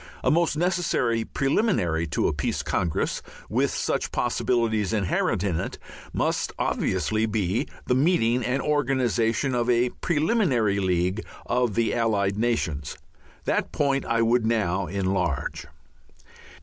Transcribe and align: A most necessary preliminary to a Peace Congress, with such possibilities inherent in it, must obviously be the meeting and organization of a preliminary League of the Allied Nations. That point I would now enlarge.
A 0.23 0.31
most 0.31 0.57
necessary 0.57 1.23
preliminary 1.23 2.07
to 2.07 2.27
a 2.27 2.33
Peace 2.33 2.63
Congress, 2.63 3.21
with 3.49 3.69
such 3.69 4.11
possibilities 4.11 4.93
inherent 4.93 5.43
in 5.43 5.59
it, 5.59 5.77
must 6.11 6.51
obviously 6.57 7.27
be 7.27 7.67
the 7.85 7.93
meeting 7.93 8.43
and 8.43 8.63
organization 8.63 9.53
of 9.53 9.69
a 9.69 9.89
preliminary 10.01 10.79
League 10.79 11.23
of 11.45 11.75
the 11.75 11.93
Allied 11.93 12.35
Nations. 12.35 12.97
That 13.45 13.71
point 13.71 14.03
I 14.05 14.23
would 14.23 14.43
now 14.43 14.87
enlarge. 14.87 15.67